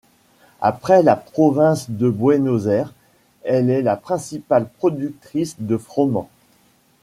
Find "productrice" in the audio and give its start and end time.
4.67-5.55